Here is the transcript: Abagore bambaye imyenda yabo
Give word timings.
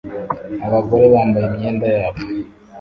Abagore 0.67 1.05
bambaye 1.13 1.45
imyenda 1.49 1.85
yabo 1.95 2.21